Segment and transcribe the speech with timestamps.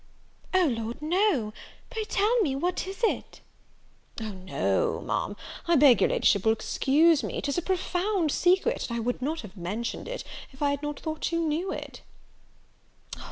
[0.55, 1.53] "O Lord, no:
[1.91, 3.23] pray tell me what it is?"
[4.19, 5.35] "O no, Ma'am,
[5.67, 9.41] I beg your La'ship will excuse me; 'tis a profound secret, and I would not
[9.41, 12.01] have mentioned it, if I had not thought you knew it."